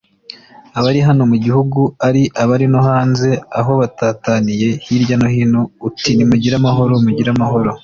[0.77, 6.55] abari hano mu gihugu ari abari no hanze aho batataniye hirya no hino uti nimugire
[6.61, 7.71] amahoro, mugire amahoro,